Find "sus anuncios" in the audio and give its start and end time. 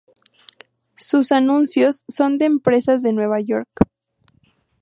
0.95-2.05